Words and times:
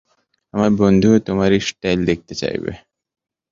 আমার 0.53 0.71
বন্ধুও 0.79 1.17
তোমার 1.27 1.49
এই 1.51 1.61
স্টাইল 1.69 1.99
দেখতে 2.05 2.33
চাইবে। 2.35 2.71